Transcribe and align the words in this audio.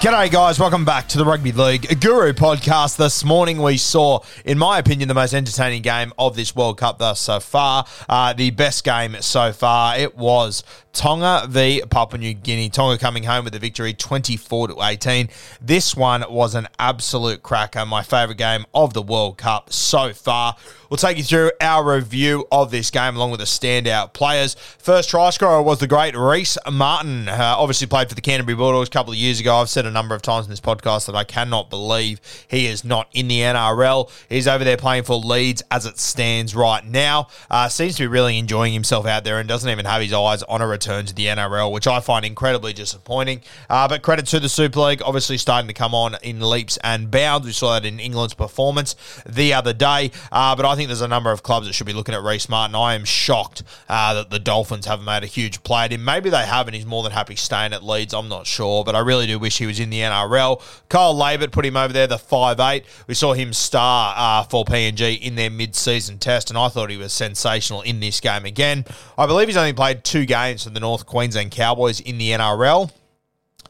G'day, 0.00 0.30
guys. 0.30 0.58
Welcome 0.58 0.86
back 0.86 1.08
to 1.08 1.18
the 1.18 1.26
Rugby 1.26 1.52
League 1.52 2.00
Guru 2.00 2.32
podcast. 2.32 2.96
This 2.96 3.22
morning, 3.22 3.60
we 3.60 3.76
saw, 3.76 4.20
in 4.46 4.56
my 4.56 4.78
opinion, 4.78 5.08
the 5.08 5.14
most 5.14 5.34
entertaining 5.34 5.82
game 5.82 6.14
of 6.18 6.34
this 6.34 6.56
World 6.56 6.78
Cup 6.78 6.98
thus 6.98 7.20
so 7.20 7.38
far. 7.38 7.84
Uh, 8.08 8.32
the 8.32 8.48
best 8.48 8.82
game 8.82 9.14
so 9.20 9.52
far. 9.52 9.98
It 9.98 10.16
was 10.16 10.64
Tonga 10.92 11.46
v 11.48 11.82
Papua 11.88 12.18
New 12.18 12.34
Guinea. 12.34 12.68
Tonga 12.68 12.98
coming 12.98 13.22
home 13.24 13.44
with 13.44 13.54
a 13.54 13.58
victory 13.58 13.94
24 13.94 14.68
to 14.68 14.82
18. 14.82 15.28
This 15.60 15.96
one 15.96 16.24
was 16.28 16.54
an 16.54 16.68
absolute 16.78 17.42
cracker. 17.42 17.86
My 17.86 18.02
favourite 18.02 18.38
game 18.38 18.66
of 18.74 18.92
the 18.92 19.02
World 19.02 19.38
Cup 19.38 19.72
so 19.72 20.12
far. 20.12 20.56
We'll 20.90 20.98
take 20.98 21.18
you 21.18 21.22
through 21.22 21.52
our 21.60 21.94
review 21.94 22.48
of 22.50 22.72
this 22.72 22.90
game 22.90 23.14
along 23.14 23.30
with 23.30 23.38
the 23.38 23.46
standout 23.46 24.12
players. 24.12 24.56
First 24.78 25.08
try 25.08 25.30
scorer 25.30 25.62
was 25.62 25.78
the 25.78 25.86
great 25.86 26.16
Rhyse 26.16 26.58
Martin. 26.70 27.28
Uh, 27.28 27.54
obviously 27.56 27.86
played 27.86 28.08
for 28.08 28.16
the 28.16 28.20
Canterbury 28.20 28.56
Bulldogs 28.56 28.88
a 28.88 28.90
couple 28.90 29.12
of 29.12 29.18
years 29.18 29.38
ago. 29.38 29.54
I've 29.58 29.68
said 29.68 29.86
a 29.86 29.90
number 29.92 30.16
of 30.16 30.22
times 30.22 30.46
in 30.46 30.50
this 30.50 30.60
podcast 30.60 31.06
that 31.06 31.14
I 31.14 31.22
cannot 31.22 31.70
believe 31.70 32.20
he 32.48 32.66
is 32.66 32.84
not 32.84 33.06
in 33.12 33.28
the 33.28 33.38
NRL. 33.38 34.10
He's 34.28 34.48
over 34.48 34.64
there 34.64 34.76
playing 34.76 35.04
for 35.04 35.14
Leeds 35.14 35.62
as 35.70 35.86
it 35.86 35.96
stands 35.96 36.56
right 36.56 36.84
now. 36.84 37.28
Uh, 37.48 37.68
seems 37.68 37.94
to 37.96 38.02
be 38.02 38.06
really 38.08 38.36
enjoying 38.36 38.72
himself 38.72 39.06
out 39.06 39.22
there 39.22 39.38
and 39.38 39.48
doesn't 39.48 39.70
even 39.70 39.84
have 39.84 40.02
his 40.02 40.12
eyes 40.12 40.42
on 40.42 40.60
a 40.60 40.66
return 40.80 41.04
to 41.04 41.14
the 41.14 41.26
NRL, 41.26 41.70
which 41.70 41.86
I 41.86 42.00
find 42.00 42.24
incredibly 42.24 42.72
disappointing. 42.72 43.42
Uh, 43.68 43.86
but 43.86 44.00
credit 44.00 44.26
to 44.28 44.40
the 44.40 44.48
Super 44.48 44.80
League, 44.80 45.02
obviously 45.04 45.36
starting 45.36 45.68
to 45.68 45.74
come 45.74 45.94
on 45.94 46.16
in 46.22 46.40
leaps 46.40 46.78
and 46.82 47.10
bounds. 47.10 47.46
We 47.46 47.52
saw 47.52 47.74
that 47.74 47.84
in 47.84 48.00
England's 48.00 48.32
performance 48.32 48.96
the 49.28 49.52
other 49.52 49.74
day. 49.74 50.10
Uh, 50.32 50.56
but 50.56 50.64
I 50.64 50.76
think 50.76 50.88
there's 50.88 51.02
a 51.02 51.08
number 51.08 51.30
of 51.30 51.42
clubs 51.42 51.66
that 51.66 51.74
should 51.74 51.86
be 51.86 51.92
looking 51.92 52.14
at 52.14 52.22
Rhyse 52.22 52.48
Martin. 52.48 52.74
I 52.74 52.94
am 52.94 53.04
shocked 53.04 53.62
uh, 53.90 54.14
that 54.14 54.30
the 54.30 54.38
Dolphins 54.38 54.86
haven't 54.86 55.04
made 55.04 55.22
a 55.22 55.26
huge 55.26 55.62
play 55.64 55.84
at 55.84 55.92
him. 55.92 56.02
Maybe 56.02 56.30
they 56.30 56.46
have, 56.46 56.66
and 56.66 56.74
he's 56.74 56.86
more 56.86 57.02
than 57.02 57.12
happy 57.12 57.36
staying 57.36 57.74
at 57.74 57.84
Leeds. 57.84 58.14
I'm 58.14 58.30
not 58.30 58.46
sure, 58.46 58.82
but 58.82 58.96
I 58.96 59.00
really 59.00 59.26
do 59.26 59.38
wish 59.38 59.58
he 59.58 59.66
was 59.66 59.78
in 59.78 59.90
the 59.90 60.00
NRL. 60.00 60.62
Kyle 60.88 61.14
Laybutt 61.14 61.52
put 61.52 61.66
him 61.66 61.76
over 61.76 61.92
there, 61.92 62.06
the 62.06 62.18
five 62.18 62.58
eight. 62.58 62.86
We 63.06 63.12
saw 63.12 63.34
him 63.34 63.52
star 63.52 64.14
uh, 64.16 64.44
for 64.44 64.64
PNG 64.64 65.20
in 65.20 65.34
their 65.34 65.50
mid-season 65.50 66.18
test, 66.18 66.48
and 66.48 66.58
I 66.58 66.68
thought 66.68 66.88
he 66.88 66.96
was 66.96 67.12
sensational 67.12 67.82
in 67.82 68.00
this 68.00 68.18
game 68.20 68.46
again. 68.46 68.86
I 69.18 69.26
believe 69.26 69.48
he's 69.48 69.58
only 69.58 69.74
played 69.74 70.04
two 70.04 70.24
games 70.24 70.64
for 70.64 70.69
the 70.74 70.80
North 70.80 71.06
Queensland 71.06 71.50
Cowboys 71.50 72.00
in 72.00 72.18
the 72.18 72.30
NRL. 72.30 72.90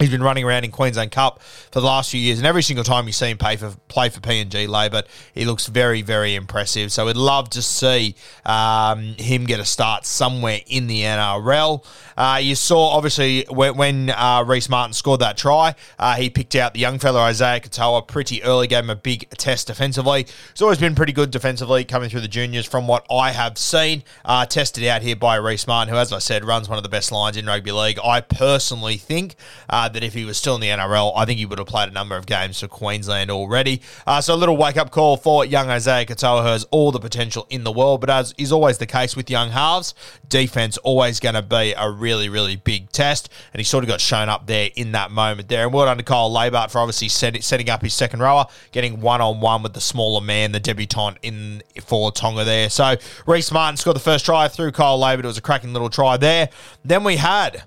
He's 0.00 0.08
been 0.08 0.22
running 0.22 0.44
around 0.44 0.64
in 0.64 0.70
Queensland 0.70 1.10
Cup 1.10 1.42
for 1.42 1.80
the 1.80 1.86
last 1.86 2.10
few 2.10 2.20
years, 2.20 2.38
and 2.38 2.46
every 2.46 2.62
single 2.62 2.84
time 2.84 3.06
you 3.06 3.12
see 3.12 3.28
him 3.28 3.36
play 3.36 3.56
for 3.56 3.74
play 3.88 4.08
for 4.08 4.20
PNG 4.20 4.66
Laybutt, 4.66 5.04
he 5.34 5.44
looks 5.44 5.66
very, 5.66 6.00
very 6.00 6.34
impressive. 6.34 6.90
So 6.90 7.04
we'd 7.04 7.16
love 7.16 7.50
to 7.50 7.60
see 7.60 8.14
um, 8.46 9.14
him 9.18 9.44
get 9.44 9.60
a 9.60 9.64
start 9.66 10.06
somewhere 10.06 10.60
in 10.66 10.86
the 10.86 11.02
NRL. 11.02 11.84
Uh, 12.16 12.38
you 12.40 12.54
saw 12.54 12.96
obviously 12.96 13.44
when, 13.50 13.76
when 13.76 14.10
uh, 14.10 14.42
Rhyse 14.42 14.70
Martin 14.70 14.94
scored 14.94 15.20
that 15.20 15.36
try, 15.36 15.74
uh, 15.98 16.14
he 16.14 16.30
picked 16.30 16.54
out 16.54 16.72
the 16.72 16.80
young 16.80 16.98
fella 16.98 17.20
Isaiah 17.20 17.60
Katoa 17.60 18.08
pretty 18.08 18.42
early, 18.42 18.68
gave 18.68 18.84
him 18.84 18.90
a 18.90 18.96
big 18.96 19.28
test 19.36 19.66
defensively. 19.66 20.26
He's 20.52 20.62
always 20.62 20.78
been 20.78 20.94
pretty 20.94 21.12
good 21.12 21.30
defensively 21.30 21.84
coming 21.84 22.08
through 22.08 22.22
the 22.22 22.28
juniors 22.28 22.64
from 22.64 22.86
what 22.86 23.04
I 23.10 23.32
have 23.32 23.58
seen. 23.58 24.02
Uh, 24.24 24.46
tested 24.46 24.84
out 24.84 25.02
here 25.02 25.16
by 25.16 25.38
Rhyse 25.38 25.66
Martin, 25.66 25.92
who, 25.92 26.00
as 26.00 26.10
I 26.10 26.20
said, 26.20 26.42
runs 26.42 26.70
one 26.70 26.78
of 26.78 26.84
the 26.84 26.88
best 26.88 27.12
lines 27.12 27.36
in 27.36 27.44
rugby 27.44 27.72
league. 27.72 27.98
I 28.02 28.22
personally 28.22 28.96
think 28.96 29.36
uh, 29.68 29.89
that 29.94 30.02
if 30.02 30.14
he 30.14 30.24
was 30.24 30.38
still 30.38 30.54
in 30.54 30.60
the 30.60 30.68
NRL, 30.68 31.12
I 31.16 31.24
think 31.24 31.38
he 31.38 31.46
would 31.46 31.58
have 31.58 31.66
played 31.66 31.88
a 31.88 31.92
number 31.92 32.16
of 32.16 32.26
games 32.26 32.60
for 32.60 32.68
Queensland 32.68 33.30
already. 33.30 33.82
Uh, 34.06 34.20
so 34.20 34.34
a 34.34 34.36
little 34.36 34.56
wake 34.56 34.76
up 34.76 34.90
call 34.90 35.16
for 35.16 35.44
young 35.44 35.68
Isaiah 35.68 36.06
Katoa, 36.06 36.42
who 36.42 36.48
has 36.48 36.64
all 36.70 36.92
the 36.92 37.00
potential 37.00 37.46
in 37.50 37.64
the 37.64 37.72
world, 37.72 38.00
but 38.00 38.10
as 38.10 38.34
is 38.38 38.52
always 38.52 38.78
the 38.78 38.86
case 38.86 39.16
with 39.16 39.30
young 39.30 39.50
halves, 39.50 39.94
defense 40.28 40.76
always 40.78 41.20
going 41.20 41.34
to 41.34 41.42
be 41.42 41.74
a 41.76 41.90
really, 41.90 42.28
really 42.28 42.56
big 42.56 42.90
test, 42.90 43.28
and 43.52 43.60
he 43.60 43.64
sort 43.64 43.84
of 43.84 43.88
got 43.88 44.00
shown 44.00 44.28
up 44.28 44.46
there 44.46 44.70
in 44.76 44.92
that 44.92 45.10
moment 45.10 45.48
there. 45.48 45.64
And 45.64 45.72
well 45.72 45.86
done 45.86 45.98
to 45.98 46.02
Kyle 46.02 46.30
Laybutt 46.30 46.70
for 46.70 46.78
obviously 46.78 47.08
set, 47.08 47.42
setting 47.42 47.68
up 47.70 47.82
his 47.82 47.94
second 47.94 48.20
rower, 48.20 48.46
getting 48.72 49.00
one 49.00 49.20
on 49.20 49.40
one 49.40 49.62
with 49.62 49.74
the 49.74 49.80
smaller 49.80 50.20
man, 50.20 50.52
the 50.52 50.60
debutant 50.60 51.18
in 51.22 51.62
for 51.82 52.12
Tonga 52.12 52.44
there. 52.44 52.70
So 52.70 52.96
Rhyse 53.26 53.52
Martin 53.52 53.76
scored 53.76 53.96
the 53.96 54.00
first 54.00 54.24
try 54.24 54.48
through 54.48 54.72
Kyle 54.72 54.98
Laybutt. 54.98 55.20
It 55.20 55.26
was 55.26 55.38
a 55.38 55.42
cracking 55.42 55.72
little 55.72 55.90
try 55.90 56.16
there. 56.16 56.48
Then 56.84 57.04
we 57.04 57.16
had 57.16 57.62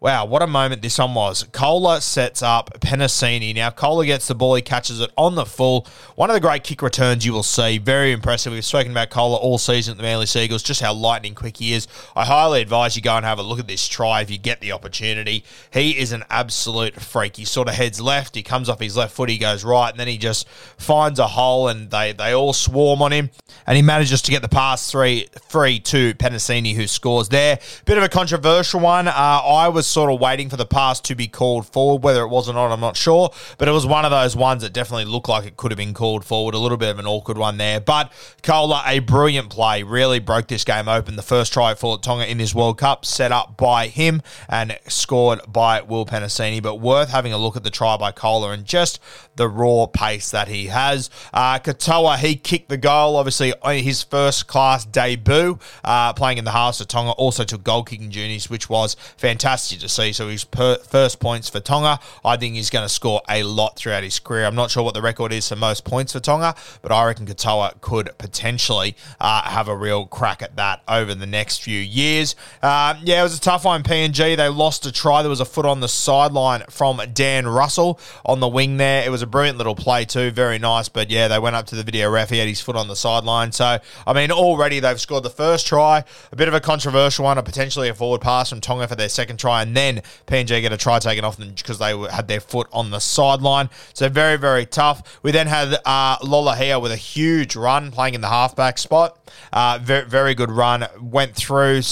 Wow, 0.00 0.26
what 0.26 0.42
a 0.42 0.46
moment 0.46 0.80
this 0.80 0.96
one 0.96 1.12
was. 1.14 1.42
Koula 1.50 2.00
sets 2.00 2.40
up 2.40 2.70
Penisini. 2.78 3.52
Now, 3.52 3.70
Koula 3.70 4.06
gets 4.06 4.28
the 4.28 4.34
ball, 4.36 4.54
he 4.54 4.62
catches 4.62 5.00
it 5.00 5.10
on 5.16 5.34
the 5.34 5.44
full. 5.44 5.88
One 6.14 6.30
of 6.30 6.34
the 6.34 6.40
great 6.40 6.62
kick 6.62 6.82
returns 6.82 7.26
you 7.26 7.32
will 7.32 7.42
see. 7.42 7.78
Very 7.78 8.12
impressive. 8.12 8.52
We've 8.52 8.64
spoken 8.64 8.92
about 8.92 9.10
Koula 9.10 9.34
all 9.38 9.58
season 9.58 9.92
at 9.92 9.96
the 9.96 10.04
Manly 10.04 10.26
Sea 10.26 10.44
Eagles, 10.44 10.62
just 10.62 10.80
how 10.80 10.92
lightning 10.92 11.34
quick 11.34 11.56
he 11.56 11.72
is. 11.72 11.88
I 12.14 12.24
highly 12.24 12.62
advise 12.62 12.94
you 12.94 13.02
go 13.02 13.16
and 13.16 13.24
have 13.24 13.40
a 13.40 13.42
look 13.42 13.58
at 13.58 13.66
this 13.66 13.88
try 13.88 14.20
if 14.20 14.30
you 14.30 14.38
get 14.38 14.60
the 14.60 14.70
opportunity. 14.70 15.42
He 15.72 15.98
is 15.98 16.12
an 16.12 16.22
absolute 16.30 17.00
freak. 17.00 17.36
He 17.36 17.44
sort 17.44 17.66
of 17.66 17.74
heads 17.74 18.00
left, 18.00 18.36
he 18.36 18.44
comes 18.44 18.68
off 18.68 18.78
his 18.78 18.96
left 18.96 19.16
foot, 19.16 19.28
he 19.28 19.36
goes 19.36 19.64
right, 19.64 19.90
and 19.90 19.98
then 19.98 20.06
he 20.06 20.16
just 20.16 20.48
finds 20.48 21.18
a 21.18 21.26
hole 21.26 21.66
and 21.66 21.90
they, 21.90 22.12
they 22.12 22.32
all 22.32 22.52
swarm 22.52 23.02
on 23.02 23.10
him. 23.12 23.30
And 23.66 23.74
he 23.74 23.82
manages 23.82 24.22
to 24.22 24.30
get 24.30 24.42
the 24.42 24.48
pass 24.48 24.88
three, 24.88 25.26
free 25.48 25.80
to 25.80 26.14
Penisini, 26.14 26.76
who 26.76 26.86
scores 26.86 27.30
there. 27.30 27.58
Bit 27.84 27.98
of 27.98 28.04
a 28.04 28.08
controversial 28.08 28.78
one. 28.78 29.08
Uh, 29.08 29.12
I 29.12 29.68
was 29.68 29.87
sort 29.88 30.12
of 30.12 30.20
waiting 30.20 30.48
for 30.48 30.56
the 30.56 30.66
pass 30.66 31.00
to 31.00 31.14
be 31.14 31.26
called 31.26 31.66
forward. 31.66 32.02
Whether 32.02 32.22
it 32.22 32.28
was 32.28 32.48
or 32.48 32.54
not, 32.54 32.70
I'm 32.70 32.80
not 32.80 32.96
sure. 32.96 33.30
But 33.58 33.68
it 33.68 33.72
was 33.72 33.86
one 33.86 34.04
of 34.04 34.10
those 34.10 34.36
ones 34.36 34.62
that 34.62 34.72
definitely 34.72 35.06
looked 35.06 35.28
like 35.28 35.46
it 35.46 35.56
could 35.56 35.70
have 35.70 35.78
been 35.78 35.94
called 35.94 36.24
forward. 36.24 36.54
A 36.54 36.58
little 36.58 36.78
bit 36.78 36.90
of 36.90 36.98
an 36.98 37.06
awkward 37.06 37.38
one 37.38 37.56
there. 37.56 37.80
But 37.80 38.12
Koula, 38.42 38.82
a 38.86 39.00
brilliant 39.00 39.50
play, 39.50 39.82
really 39.82 40.18
broke 40.18 40.48
this 40.48 40.64
game 40.64 40.88
open. 40.88 41.16
The 41.16 41.22
first 41.22 41.52
try 41.52 41.74
for 41.74 41.98
Tonga 41.98 42.30
in 42.30 42.38
this 42.38 42.54
World 42.54 42.78
Cup, 42.78 43.04
set 43.04 43.32
up 43.32 43.56
by 43.56 43.88
him 43.88 44.22
and 44.48 44.78
scored 44.88 45.40
by 45.48 45.80
Will 45.82 46.06
Penisini. 46.06 46.62
But 46.62 46.76
worth 46.76 47.10
having 47.10 47.32
a 47.32 47.38
look 47.38 47.56
at 47.56 47.64
the 47.64 47.70
try 47.70 47.96
by 47.96 48.12
Koula 48.12 48.50
and 48.50 48.64
just 48.64 49.00
the 49.36 49.48
raw 49.48 49.86
pace 49.86 50.30
that 50.30 50.48
he 50.48 50.66
has. 50.66 51.10
Uh, 51.32 51.58
Katoa, 51.58 52.18
he 52.18 52.36
kicked 52.36 52.68
the 52.68 52.76
goal, 52.76 53.16
obviously 53.16 53.54
his 53.64 54.02
first 54.02 54.46
class 54.46 54.84
debut, 54.84 55.58
uh, 55.84 56.12
playing 56.12 56.38
in 56.38 56.44
the 56.44 56.50
halves 56.50 56.80
of 56.80 56.88
Tonga. 56.88 57.12
Also 57.12 57.44
took 57.44 57.64
goal 57.64 57.82
kicking 57.82 58.10
duties, 58.10 58.50
which 58.50 58.68
was 58.68 58.94
fantastic 59.16 59.77
to 59.80 59.88
see. 59.88 60.12
So 60.12 60.28
his 60.28 60.44
per- 60.44 60.78
first 60.78 61.20
points 61.20 61.48
for 61.48 61.60
Tonga. 61.60 62.00
I 62.24 62.36
think 62.36 62.54
he's 62.54 62.70
going 62.70 62.84
to 62.84 62.88
score 62.88 63.22
a 63.28 63.42
lot 63.42 63.76
throughout 63.76 64.02
his 64.02 64.18
career. 64.18 64.44
I'm 64.44 64.54
not 64.54 64.70
sure 64.70 64.82
what 64.82 64.94
the 64.94 65.02
record 65.02 65.32
is 65.32 65.48
for 65.48 65.56
most 65.56 65.84
points 65.84 66.12
for 66.12 66.20
Tonga, 66.20 66.54
but 66.82 66.92
I 66.92 67.06
reckon 67.06 67.26
Katoa 67.26 67.80
could 67.80 68.10
potentially 68.18 68.96
uh, 69.20 69.42
have 69.42 69.68
a 69.68 69.76
real 69.76 70.06
crack 70.06 70.42
at 70.42 70.56
that 70.56 70.82
over 70.88 71.14
the 71.14 71.26
next 71.26 71.62
few 71.62 71.78
years. 71.78 72.36
Uh, 72.62 72.94
yeah, 73.02 73.20
it 73.20 73.22
was 73.22 73.36
a 73.36 73.40
tough 73.40 73.64
one. 73.64 73.82
PNG 73.82 74.36
they 74.36 74.48
lost 74.48 74.86
a 74.86 74.92
try. 74.92 75.22
There 75.22 75.30
was 75.30 75.40
a 75.40 75.44
foot 75.44 75.66
on 75.66 75.80
the 75.80 75.88
sideline 75.88 76.62
from 76.70 77.00
Dan 77.12 77.46
Russell 77.46 78.00
on 78.24 78.40
the 78.40 78.48
wing 78.48 78.76
there. 78.76 79.04
It 79.04 79.10
was 79.10 79.22
a 79.22 79.26
brilliant 79.26 79.58
little 79.58 79.74
play 79.74 80.04
too, 80.04 80.30
very 80.30 80.58
nice. 80.58 80.88
But 80.88 81.10
yeah, 81.10 81.28
they 81.28 81.38
went 81.38 81.56
up 81.56 81.66
to 81.66 81.76
the 81.76 81.82
video 81.82 82.10
ref. 82.10 82.30
He 82.30 82.38
had 82.38 82.48
his 82.48 82.60
foot 82.60 82.76
on 82.76 82.88
the 82.88 82.96
sideline. 82.96 83.52
So 83.52 83.78
I 84.06 84.12
mean, 84.12 84.30
already 84.30 84.80
they've 84.80 85.00
scored 85.00 85.22
the 85.22 85.30
first 85.30 85.66
try, 85.66 86.04
a 86.32 86.36
bit 86.36 86.48
of 86.48 86.54
a 86.54 86.60
controversial 86.60 87.24
one, 87.24 87.38
a 87.38 87.42
potentially 87.42 87.88
a 87.88 87.94
forward 87.94 88.20
pass 88.20 88.50
from 88.50 88.60
Tonga 88.60 88.88
for 88.88 88.96
their 88.96 89.08
second 89.08 89.38
try, 89.38 89.62
and 89.68 89.76
then 89.76 90.02
PNG 90.26 90.62
get 90.62 90.72
a 90.72 90.78
try 90.78 90.98
taken 90.98 91.24
off 91.24 91.36
them 91.36 91.52
because 91.54 91.78
they 91.78 91.94
had 92.08 92.26
their 92.26 92.40
foot 92.40 92.68
on 92.72 92.90
the 92.90 93.00
sideline. 93.00 93.68
So 93.92 94.08
very, 94.08 94.38
very 94.38 94.64
tough. 94.64 95.20
We 95.22 95.30
then 95.30 95.46
had 95.46 95.78
uh, 95.84 96.16
Lolohea 96.18 96.80
with 96.80 96.90
a 96.90 96.96
huge 96.96 97.54
run 97.54 97.90
playing 97.90 98.14
in 98.14 98.22
the 98.22 98.28
halfback 98.28 98.78
spot. 98.78 99.18
Uh, 99.52 99.78
very, 99.82 100.06
very 100.06 100.34
good 100.34 100.50
run. 100.50 100.86
Went 101.02 101.34
through, 101.36 101.82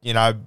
you 0.00 0.14
know, 0.14 0.40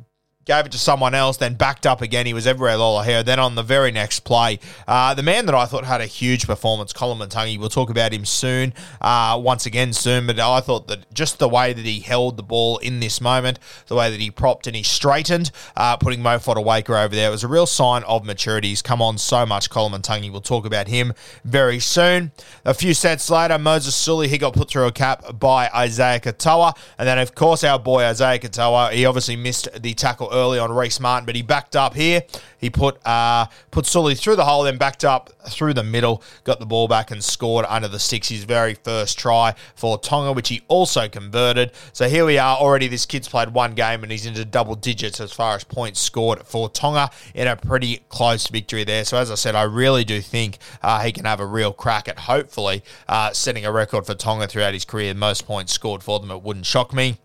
gave 0.46 0.66
it 0.66 0.72
to 0.72 0.78
someone 0.78 1.14
else, 1.14 1.38
then 1.38 1.54
backed 1.54 1.86
up 1.86 2.02
again. 2.02 2.26
He 2.26 2.34
was 2.34 2.48
everywhere 2.48 2.76
Lola 2.78 3.04
Lolohea. 3.04 3.24
Then 3.24 3.40
on 3.40 3.56
the 3.56 3.64
very 3.64 3.92
next 3.92 4.22
play, 4.22 4.60
uh, 4.88 5.14
the 5.14 5.24
man 5.24 5.46
that 5.46 5.56
I 5.56 5.66
thought 5.66 5.86
had 5.86 6.02
a 6.02 6.06
huge 6.06 6.48
performance, 6.48 6.94
Koloamatangi, 6.94 7.58
we'll 7.60 7.70
talk 7.70 7.90
about 7.90 8.12
him 8.12 8.26
soon, 8.26 8.74
uh, 9.02 9.40
once 9.42 9.66
again 9.66 9.94
soon, 9.94 10.28
but 10.28 10.40
I 10.40 10.60
thought 10.62 10.88
that 10.88 11.14
just 11.14 11.40
the 11.40 11.48
way 11.48 11.74
that 11.74 11.86
he 11.86 12.00
held 12.00 12.38
the 12.38 12.44
ball 12.44 12.80
in 12.80 13.00
this 13.00 13.22
moment, 13.22 13.60
the 13.88 13.96
way 13.96 14.10
that 14.10 14.20
he 14.20 14.32
propped 14.32 14.68
and 14.68 14.76
he 14.76 14.84
straightened, 14.84 15.52
uh, 15.78 15.98
putting 15.98 16.22
Mo 16.22 16.38
Fotuaika 16.38 17.06
over 17.06 17.16
there, 17.16 17.30
was 17.30 17.44
a 17.44 17.48
real 17.48 17.68
sign 17.68 18.04
of 18.04 18.26
maturity. 18.26 18.70
He's 18.70 18.82
come 18.82 19.02
on 19.02 19.18
so 19.18 19.46
much, 19.46 19.70
Koloamatangi. 19.70 20.32
We'll 20.32 20.42
talk 20.42 20.66
about 20.66 20.88
him 20.88 21.14
very 21.46 21.80
soon. 21.80 22.32
A 22.66 22.74
few 22.74 22.94
sets 22.94 23.30
later, 23.30 23.60
Moses 23.60 23.96
Suli, 23.96 24.28
he 24.28 24.38
got 24.38 24.54
put 24.54 24.70
through 24.70 24.88
a 24.88 24.92
cap 24.92 25.40
by 25.40 25.70
Isaiah 25.70 26.20
Katoa. 26.20 26.76
And 26.98 27.08
then, 27.08 27.20
of 27.20 27.36
course, 27.36 27.64
our 27.64 27.80
boy 27.80 28.04
Isaiah 28.06 28.40
Katoa, 28.40 28.92
he 28.92 29.06
obviously 29.06 29.36
missed 29.36 29.70
the 29.82 29.94
tackle 29.94 30.31
early 30.32 30.60
on 30.60 30.72
Rhyse 30.72 31.00
Martin, 31.00 31.26
but 31.26 31.36
he 31.36 31.42
backed 31.42 31.76
up 31.76 31.94
here. 31.94 32.24
He 32.58 32.70
put 32.70 33.06
uh, 33.06 33.48
put 33.72 33.86
Suli 33.86 34.16
through 34.16 34.36
the 34.36 34.46
hole, 34.46 34.64
then 34.64 34.78
backed 34.78 35.04
up 35.04 35.32
through 35.50 35.74
the 35.74 35.84
middle, 35.84 36.22
got 36.44 36.60
the 36.60 36.66
ball 36.66 36.88
back 36.88 37.12
and 37.12 37.24
scored 37.24 37.66
under 37.68 37.88
the 37.88 38.00
sticks. 38.00 38.30
His 38.30 38.44
very 38.44 38.76
first 38.76 39.18
try 39.18 39.56
for 39.76 39.98
Tonga, 39.98 40.34
which 40.34 40.50
he 40.50 40.62
also 40.68 41.08
converted. 41.08 41.72
So 41.94 42.08
here 42.08 42.26
we 42.26 42.38
are. 42.38 42.58
Already, 42.58 42.88
this 42.88 43.06
kid's 43.06 43.28
played 43.28 43.50
one 43.50 43.74
game 43.74 44.04
and 44.04 44.12
he's 44.12 44.26
into 44.26 44.46
double 44.46 44.76
digits 44.76 45.20
as 45.20 45.32
far 45.32 45.56
as 45.56 45.64
points 45.64 46.00
scored 46.00 46.44
for 46.46 46.70
Tonga 46.70 47.10
in 47.34 47.48
a 47.48 47.56
pretty 47.56 48.04
close 48.10 48.48
victory 48.48 48.84
there. 48.84 49.06
So 49.06 49.18
as 49.18 49.32
I 49.32 49.36
said, 49.36 49.56
I 49.56 49.64
really 49.64 50.04
do 50.04 50.22
think 50.22 50.60
uh, 50.82 51.02
he 51.02 51.12
can 51.12 51.26
have 51.26 51.40
a 51.40 51.46
real 51.46 51.74
crack 51.74 52.08
at 52.08 52.20
hopefully 52.20 52.84
uh, 53.08 53.32
setting 53.32 53.66
a 53.66 53.72
record 53.72 54.06
for 54.06 54.14
Tonga 54.14 54.48
throughout 54.48 54.74
his 54.74 54.86
career. 54.86 55.14
Most 55.14 55.46
points 55.46 55.74
scored 55.74 56.04
for 56.04 56.20
them. 56.20 56.32
It 56.32 56.44
wouldn't 56.44 56.66
shock 56.66 56.94
me. 56.94 57.18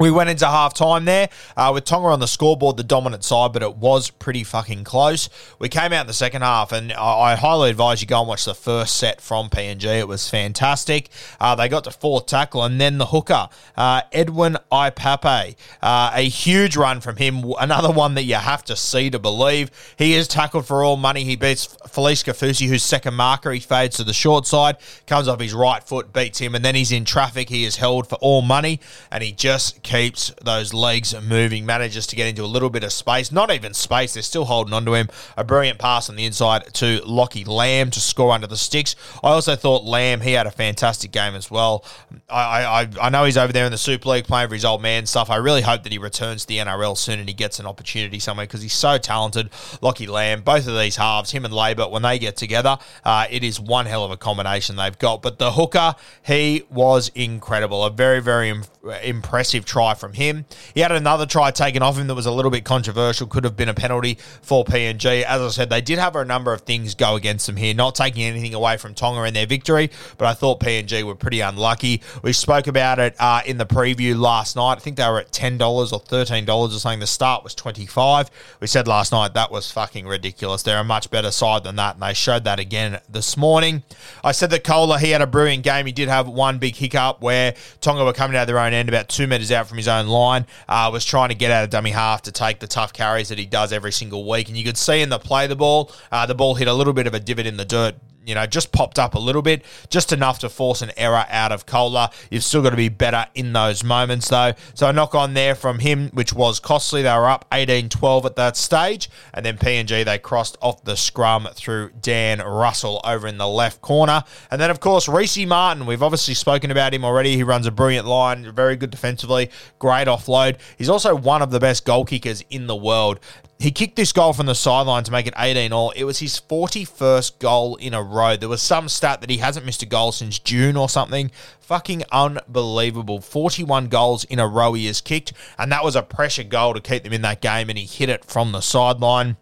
We 0.00 0.10
went 0.10 0.30
into 0.30 0.46
half 0.46 0.72
time 0.72 1.04
there 1.04 1.28
uh, 1.58 1.72
with 1.74 1.84
Tonga 1.84 2.08
on 2.08 2.20
the 2.20 2.26
scoreboard, 2.26 2.78
the 2.78 2.82
dominant 2.82 3.22
side, 3.22 3.52
but 3.52 3.62
it 3.62 3.76
was 3.76 4.08
pretty 4.08 4.44
fucking 4.44 4.82
close. 4.82 5.28
We 5.58 5.68
came 5.68 5.92
out 5.92 6.00
in 6.00 6.06
the 6.06 6.14
second 6.14 6.40
half, 6.40 6.72
and 6.72 6.90
I, 6.90 7.32
I 7.32 7.34
highly 7.34 7.68
advise 7.68 8.00
you 8.00 8.08
go 8.08 8.20
and 8.20 8.26
watch 8.26 8.46
the 8.46 8.54
first 8.54 8.96
set 8.96 9.20
from 9.20 9.50
PNG. 9.50 9.84
It 9.84 10.08
was 10.08 10.30
fantastic. 10.30 11.10
Uh, 11.38 11.54
they 11.54 11.68
got 11.68 11.84
to 11.84 11.90
fourth 11.90 12.24
tackle, 12.24 12.64
and 12.64 12.80
then 12.80 12.96
the 12.96 13.04
hooker, 13.04 13.50
uh, 13.76 14.00
Edwin 14.10 14.56
Ipape. 14.72 15.54
Uh, 15.82 16.12
a 16.14 16.26
huge 16.26 16.78
run 16.78 17.02
from 17.02 17.16
him, 17.16 17.52
another 17.60 17.90
one 17.92 18.14
that 18.14 18.22
you 18.22 18.36
have 18.36 18.64
to 18.64 18.76
see 18.76 19.10
to 19.10 19.18
believe. 19.18 19.70
He 19.98 20.14
is 20.14 20.26
tackled 20.28 20.64
for 20.64 20.82
all 20.82 20.96
money. 20.96 21.24
He 21.24 21.36
beats 21.36 21.66
Felise 21.88 22.24
Kaufusi, 22.24 22.68
who's 22.68 22.82
second 22.82 23.12
marker. 23.12 23.52
He 23.52 23.60
fades 23.60 23.98
to 23.98 24.04
the 24.04 24.14
short 24.14 24.46
side, 24.46 24.78
comes 25.06 25.28
off 25.28 25.40
his 25.40 25.52
right 25.52 25.84
foot, 25.84 26.10
beats 26.10 26.38
him, 26.38 26.54
and 26.54 26.64
then 26.64 26.74
he's 26.74 26.90
in 26.90 27.04
traffic. 27.04 27.50
He 27.50 27.64
is 27.64 27.76
held 27.76 28.08
for 28.08 28.14
all 28.22 28.40
money, 28.40 28.80
and 29.10 29.22
he 29.22 29.32
just 29.32 29.82
keeps 29.90 30.32
those 30.40 30.72
legs 30.72 31.20
moving, 31.20 31.66
manages 31.66 32.06
to 32.06 32.14
get 32.14 32.28
into 32.28 32.44
a 32.44 32.46
little 32.46 32.70
bit 32.70 32.84
of 32.84 32.92
space. 32.92 33.32
Not 33.32 33.50
even 33.50 33.74
space, 33.74 34.14
they're 34.14 34.22
still 34.22 34.44
holding 34.44 34.72
onto 34.72 34.94
him. 34.94 35.08
A 35.36 35.42
brilliant 35.42 35.80
pass 35.80 36.08
on 36.08 36.14
the 36.14 36.24
inside 36.24 36.72
to 36.74 37.00
Lockie 37.04 37.44
Lam 37.44 37.90
to 37.90 38.00
score 38.00 38.32
under 38.32 38.46
the 38.46 38.56
sticks. 38.56 38.94
I 39.24 39.30
also 39.30 39.56
thought 39.56 39.84
Lam, 39.84 40.20
he 40.20 40.34
had 40.34 40.46
a 40.46 40.52
fantastic 40.52 41.10
game 41.10 41.34
as 41.34 41.50
well. 41.50 41.84
I, 42.28 42.64
I, 42.64 42.88
I 43.02 43.08
know 43.10 43.24
he's 43.24 43.36
over 43.36 43.52
there 43.52 43.64
in 43.64 43.72
the 43.72 43.78
Super 43.78 44.10
League 44.10 44.26
playing 44.26 44.48
for 44.48 44.54
his 44.54 44.64
old 44.64 44.80
man 44.80 45.06
stuff. 45.06 45.28
I 45.28 45.36
really 45.36 45.62
hope 45.62 45.82
that 45.82 45.90
he 45.90 45.98
returns 45.98 46.42
to 46.42 46.48
the 46.48 46.58
NRL 46.58 46.96
soon 46.96 47.18
and 47.18 47.28
he 47.28 47.34
gets 47.34 47.58
an 47.58 47.66
opportunity 47.66 48.20
somewhere 48.20 48.46
because 48.46 48.62
he's 48.62 48.72
so 48.72 48.96
talented. 48.96 49.50
Lockie 49.80 50.06
Lam, 50.06 50.42
both 50.42 50.68
of 50.68 50.78
these 50.78 50.94
halves, 50.94 51.32
him 51.32 51.44
and 51.44 51.52
Laybutt, 51.52 51.90
when 51.90 52.02
they 52.02 52.20
get 52.20 52.36
together, 52.36 52.78
uh, 53.04 53.26
it 53.28 53.42
is 53.42 53.58
one 53.58 53.86
hell 53.86 54.04
of 54.04 54.12
a 54.12 54.16
combination 54.16 54.76
they've 54.76 54.98
got. 55.00 55.20
But 55.20 55.40
the 55.40 55.50
hooker, 55.50 55.96
he 56.24 56.62
was 56.70 57.10
incredible. 57.16 57.84
A 57.84 57.90
very, 57.90 58.20
very 58.20 58.50
Im- 58.50 58.64
impressive 59.02 59.64
try 59.64 59.79
try 59.80 59.94
from 59.94 60.12
him. 60.12 60.44
He 60.74 60.80
had 60.80 60.92
another 60.92 61.24
try 61.24 61.50
taken 61.50 61.82
off 61.82 61.96
him 61.96 62.06
that 62.08 62.14
was 62.14 62.26
a 62.26 62.32
little 62.32 62.50
bit 62.50 62.64
controversial, 62.64 63.26
could 63.26 63.44
have 63.44 63.56
been 63.56 63.70
a 63.70 63.74
penalty 63.74 64.18
for 64.42 64.62
PNG. 64.62 65.22
As 65.22 65.40
I 65.40 65.48
said, 65.48 65.70
they 65.70 65.80
did 65.80 65.98
have 65.98 66.16
a 66.16 66.24
number 66.24 66.52
of 66.52 66.62
things 66.62 66.94
go 66.94 67.16
against 67.16 67.46
them 67.46 67.56
here, 67.56 67.72
not 67.72 67.94
taking 67.94 68.24
anything 68.24 68.52
away 68.52 68.76
from 68.76 68.92
Tonga 68.92 69.24
in 69.24 69.32
their 69.32 69.46
victory, 69.46 69.90
but 70.18 70.26
I 70.26 70.34
thought 70.34 70.60
PNG 70.60 71.02
were 71.02 71.14
pretty 71.14 71.40
unlucky. 71.40 72.02
We 72.22 72.34
spoke 72.34 72.66
about 72.66 72.98
it 72.98 73.16
uh, 73.18 73.40
in 73.46 73.56
the 73.56 73.64
preview 73.64 74.18
last 74.20 74.54
night. 74.54 74.74
I 74.74 74.80
think 74.80 74.98
they 74.98 75.08
were 75.08 75.20
at 75.20 75.32
$10 75.32 75.58
or 75.60 76.00
$13 76.00 76.48
or 76.48 76.70
something. 76.70 77.00
The 77.00 77.06
start 77.06 77.42
was 77.42 77.54
25 77.54 78.30
We 78.60 78.66
said 78.66 78.86
last 78.86 79.12
night 79.12 79.32
that 79.32 79.50
was 79.50 79.70
fucking 79.70 80.06
ridiculous. 80.06 80.62
They're 80.62 80.78
a 80.78 80.84
much 80.84 81.10
better 81.10 81.30
side 81.30 81.64
than 81.64 81.76
that, 81.76 81.94
and 81.94 82.02
they 82.02 82.12
showed 82.12 82.44
that 82.44 82.60
again 82.60 83.00
this 83.08 83.38
morning. 83.38 83.82
I 84.22 84.32
said 84.32 84.50
that 84.50 84.62
Koula, 84.62 84.98
he 84.98 85.10
had 85.10 85.22
a 85.22 85.26
brilliant 85.26 85.64
game. 85.64 85.86
He 85.86 85.92
did 85.92 86.10
have 86.10 86.28
one 86.28 86.58
big 86.58 86.76
hiccup 86.76 87.22
where 87.22 87.54
Tonga 87.80 88.04
were 88.04 88.12
coming 88.12 88.36
out 88.36 88.42
of 88.42 88.48
their 88.48 88.58
own 88.58 88.74
end 88.74 88.90
about 88.90 89.08
two 89.08 89.26
metres 89.26 89.50
out 89.50 89.69
from 89.70 89.78
his 89.78 89.88
own 89.88 90.06
line. 90.06 90.44
Uh, 90.68 90.90
was 90.92 91.06
trying 91.06 91.30
to 91.30 91.34
get 91.34 91.50
out 91.50 91.64
of 91.64 91.70
dummy 91.70 91.90
half 91.92 92.20
to 92.22 92.32
take 92.32 92.58
the 92.58 92.66
tough 92.66 92.92
carries 92.92 93.30
that 93.30 93.38
he 93.38 93.46
does 93.46 93.72
every 93.72 93.92
single 93.92 94.28
week. 94.28 94.48
And 94.48 94.56
you 94.58 94.64
could 94.64 94.76
see 94.76 95.00
in 95.00 95.08
the 95.08 95.18
play 95.18 95.46
the 95.46 95.56
ball, 95.56 95.90
uh, 96.12 96.26
the 96.26 96.34
ball 96.34 96.54
hit 96.54 96.68
a 96.68 96.74
little 96.74 96.92
bit 96.92 97.06
of 97.06 97.14
a 97.14 97.20
divot 97.20 97.46
in 97.46 97.56
the 97.56 97.64
dirt 97.64 97.94
you 98.24 98.34
know, 98.34 98.46
just 98.46 98.72
popped 98.72 98.98
up 98.98 99.14
a 99.14 99.18
little 99.18 99.42
bit, 99.42 99.64
just 99.88 100.12
enough 100.12 100.38
to 100.40 100.48
force 100.48 100.82
an 100.82 100.90
error 100.96 101.24
out 101.28 101.52
of 101.52 101.66
Koula. 101.66 102.10
You've 102.30 102.44
still 102.44 102.62
got 102.62 102.70
to 102.70 102.76
be 102.76 102.88
better 102.88 103.26
in 103.34 103.52
those 103.52 103.82
moments, 103.82 104.28
though. 104.28 104.52
So 104.74 104.88
a 104.88 104.92
knock 104.92 105.14
on 105.14 105.34
there 105.34 105.54
from 105.54 105.78
him, 105.78 106.10
which 106.12 106.32
was 106.32 106.60
costly. 106.60 107.02
They 107.02 107.12
were 107.12 107.28
up 107.28 107.46
18 107.52 107.88
12 107.88 108.26
at 108.26 108.36
that 108.36 108.56
stage. 108.56 109.08
And 109.32 109.44
then 109.44 109.56
PNG, 109.56 110.04
they 110.04 110.18
crossed 110.18 110.58
off 110.60 110.84
the 110.84 110.96
scrum 110.96 111.48
through 111.54 111.90
Dan 112.00 112.40
Russell 112.40 113.00
over 113.04 113.26
in 113.26 113.38
the 113.38 113.48
left 113.48 113.80
corner. 113.80 114.24
And 114.50 114.60
then, 114.60 114.70
of 114.70 114.80
course, 114.80 115.08
Rhyse 115.08 115.46
Martin. 115.46 115.86
We've 115.86 116.02
obviously 116.02 116.34
spoken 116.34 116.70
about 116.70 116.92
him 116.92 117.04
already. 117.04 117.36
He 117.36 117.42
runs 117.42 117.66
a 117.66 117.70
brilliant 117.70 118.06
line, 118.06 118.50
very 118.52 118.76
good 118.76 118.90
defensively, 118.90 119.50
great 119.78 120.08
offload. 120.08 120.58
He's 120.76 120.88
also 120.88 121.14
one 121.14 121.42
of 121.42 121.50
the 121.50 121.60
best 121.60 121.84
goal 121.84 122.04
kickers 122.04 122.44
in 122.50 122.66
the 122.66 122.76
world. 122.76 123.20
He 123.60 123.72
kicked 123.72 123.96
this 123.96 124.12
goal 124.12 124.32
from 124.32 124.46
the 124.46 124.54
sideline 124.54 125.04
to 125.04 125.12
make 125.12 125.26
it 125.26 125.34
18 125.36 125.70
all. 125.70 125.90
It 125.90 126.04
was 126.04 126.20
his 126.20 126.40
41st 126.40 127.40
goal 127.40 127.76
in 127.76 127.92
a 127.92 128.02
row. 128.02 128.34
There 128.34 128.48
was 128.48 128.62
some 128.62 128.88
stat 128.88 129.20
that 129.20 129.28
he 129.28 129.36
hasn't 129.36 129.66
missed 129.66 129.82
a 129.82 129.86
goal 129.86 130.12
since 130.12 130.38
June 130.38 130.78
or 130.78 130.88
something. 130.88 131.30
Fucking 131.60 132.04
unbelievable. 132.10 133.20
41 133.20 133.88
goals 133.88 134.24
in 134.24 134.38
a 134.38 134.48
row 134.48 134.72
he 134.72 134.86
has 134.86 135.02
kicked, 135.02 135.34
and 135.58 135.70
that 135.70 135.84
was 135.84 135.94
a 135.94 136.02
pressure 136.02 136.42
goal 136.42 136.72
to 136.72 136.80
keep 136.80 137.04
them 137.04 137.12
in 137.12 137.20
that 137.20 137.42
game, 137.42 137.68
and 137.68 137.78
he 137.78 137.84
hit 137.84 138.08
it 138.08 138.24
from 138.24 138.52
the 138.52 138.62
sideline. 138.62 139.36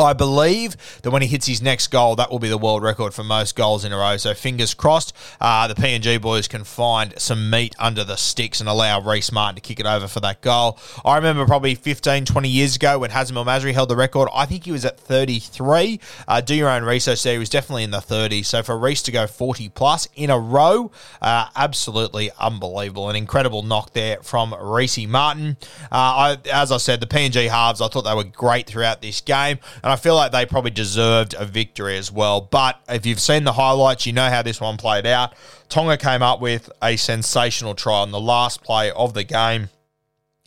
I 0.00 0.12
believe 0.12 0.76
that 1.02 1.10
when 1.10 1.22
he 1.22 1.28
hits 1.28 1.48
his 1.48 1.60
next 1.60 1.88
goal, 1.88 2.14
that 2.14 2.30
will 2.30 2.38
be 2.38 2.48
the 2.48 2.56
world 2.56 2.84
record 2.84 3.12
for 3.12 3.24
most 3.24 3.56
goals 3.56 3.84
in 3.84 3.92
a 3.92 3.96
row. 3.96 4.16
So 4.16 4.32
fingers 4.32 4.72
crossed, 4.72 5.12
uh, 5.40 5.66
the 5.66 5.74
PNG 5.74 6.20
boys 6.20 6.46
can 6.46 6.62
find 6.62 7.18
some 7.18 7.50
meat 7.50 7.74
under 7.80 8.04
the 8.04 8.14
sticks 8.14 8.60
and 8.60 8.68
allow 8.68 9.00
Rhyse 9.00 9.32
Martin 9.32 9.56
to 9.56 9.60
kick 9.60 9.80
it 9.80 9.86
over 9.86 10.06
for 10.06 10.20
that 10.20 10.40
goal. 10.40 10.78
I 11.04 11.16
remember 11.16 11.44
probably 11.46 11.74
15, 11.74 12.26
20 12.26 12.48
years 12.48 12.76
ago 12.76 13.00
when 13.00 13.10
Hazem 13.10 13.34
El 13.34 13.44
Masri 13.44 13.74
held 13.74 13.88
the 13.88 13.96
record. 13.96 14.28
I 14.32 14.46
think 14.46 14.66
he 14.66 14.70
was 14.70 14.84
at 14.84 15.00
33. 15.00 15.98
Uh, 16.28 16.40
do 16.42 16.54
your 16.54 16.68
own 16.68 16.84
research 16.84 17.24
there. 17.24 17.32
He 17.32 17.40
was 17.40 17.50
definitely 17.50 17.82
in 17.82 17.90
the 17.90 17.98
30s. 17.98 18.44
So 18.44 18.62
for 18.62 18.78
Rhyse 18.78 19.02
to 19.02 19.10
go 19.10 19.26
40 19.26 19.68
plus 19.70 20.06
in 20.14 20.30
a 20.30 20.38
row, 20.38 20.92
uh, 21.20 21.48
absolutely 21.56 22.30
unbelievable. 22.38 23.10
An 23.10 23.16
incredible 23.16 23.64
knock 23.64 23.94
there 23.94 24.22
from 24.22 24.52
Rhyse 24.52 25.08
Martin. 25.08 25.56
Uh, 25.90 26.36
I, 26.36 26.38
as 26.52 26.70
I 26.70 26.76
said, 26.76 27.00
the 27.00 27.08
PNG 27.08 27.48
halves, 27.48 27.80
I 27.80 27.88
thought 27.88 28.02
they 28.02 28.14
were 28.14 28.22
great 28.22 28.68
throughout 28.68 29.02
this 29.02 29.20
game. 29.20 29.58
And 29.88 29.94
I 29.94 29.96
feel 29.96 30.16
like 30.16 30.32
they 30.32 30.44
probably 30.44 30.70
deserved 30.70 31.32
a 31.32 31.46
victory 31.46 31.96
as 31.96 32.12
well. 32.12 32.42
But 32.42 32.78
if 32.90 33.06
you've 33.06 33.18
seen 33.18 33.44
the 33.44 33.54
highlights, 33.54 34.04
you 34.04 34.12
know 34.12 34.28
how 34.28 34.42
this 34.42 34.60
one 34.60 34.76
played 34.76 35.06
out. 35.06 35.32
Tonga 35.70 35.96
came 35.96 36.20
up 36.20 36.42
with 36.42 36.70
a 36.82 36.96
sensational 36.96 37.74
try 37.74 38.02
on 38.02 38.10
the 38.10 38.20
last 38.20 38.62
play 38.62 38.90
of 38.90 39.14
the 39.14 39.24
game. 39.24 39.70